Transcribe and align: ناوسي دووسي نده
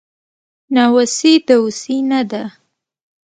ناوسي 0.73 1.33
دووسي 1.47 1.97
نده 2.09 2.43